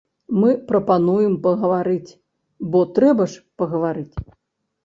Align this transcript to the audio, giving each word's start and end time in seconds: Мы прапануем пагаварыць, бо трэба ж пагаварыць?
Мы 0.43 0.47
прапануем 0.69 1.35
пагаварыць, 1.43 2.17
бо 2.73 2.79
трэба 2.97 3.31
ж 3.35 3.45
пагаварыць? 3.61 4.15